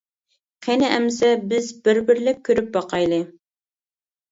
[0.67, 3.23] قېنى ئەمىسە، بىز بىر-بىرلەپ كۆرۈپ باقايلى!